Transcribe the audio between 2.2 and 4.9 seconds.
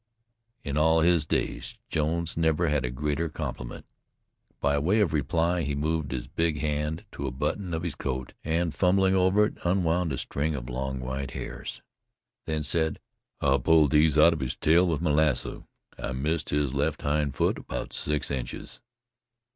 never had a greater complement. By